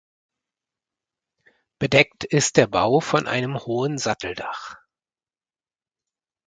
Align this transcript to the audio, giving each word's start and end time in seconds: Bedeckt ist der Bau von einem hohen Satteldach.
Bedeckt 1.77 2.23
ist 2.23 2.57
der 2.57 2.65
Bau 2.65 3.01
von 3.01 3.27
einem 3.27 3.59
hohen 3.67 3.99
Satteldach. 3.99 4.77